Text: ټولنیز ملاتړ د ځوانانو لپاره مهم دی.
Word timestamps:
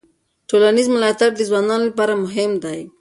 ټولنیز 0.49 0.87
ملاتړ 0.95 1.29
د 1.35 1.41
ځوانانو 1.49 1.87
لپاره 1.89 2.13
مهم 2.25 2.51
دی. 2.63 2.79